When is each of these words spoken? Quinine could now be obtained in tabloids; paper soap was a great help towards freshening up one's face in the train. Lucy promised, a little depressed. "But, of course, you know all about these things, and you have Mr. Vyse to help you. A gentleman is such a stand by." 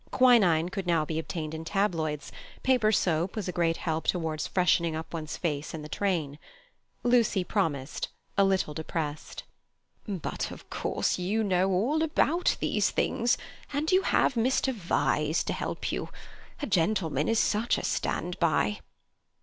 Quinine 0.09 0.67
could 0.69 0.87
now 0.87 1.05
be 1.05 1.19
obtained 1.19 1.53
in 1.53 1.63
tabloids; 1.63 2.31
paper 2.63 2.91
soap 2.91 3.35
was 3.35 3.47
a 3.47 3.51
great 3.51 3.77
help 3.77 4.05
towards 4.07 4.47
freshening 4.47 4.95
up 4.95 5.13
one's 5.13 5.37
face 5.37 5.75
in 5.75 5.83
the 5.83 5.87
train. 5.87 6.39
Lucy 7.03 7.43
promised, 7.43 8.07
a 8.35 8.43
little 8.43 8.73
depressed. 8.73 9.43
"But, 10.07 10.49
of 10.49 10.67
course, 10.71 11.19
you 11.19 11.43
know 11.43 11.69
all 11.69 12.01
about 12.01 12.57
these 12.59 12.89
things, 12.89 13.37
and 13.73 13.91
you 13.91 14.01
have 14.01 14.33
Mr. 14.33 14.73
Vyse 14.73 15.43
to 15.43 15.53
help 15.53 15.91
you. 15.91 16.09
A 16.63 16.65
gentleman 16.65 17.27
is 17.29 17.37
such 17.37 17.77
a 17.77 17.83
stand 17.83 18.39
by." 18.39 18.79